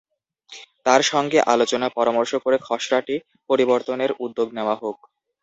[0.85, 3.15] তাঁদের সঙ্গে আলোচনা পরামর্শ করে খসড়াটি
[3.49, 4.97] পরিবর্তনের উদ্যোগ নেওয়া হোক।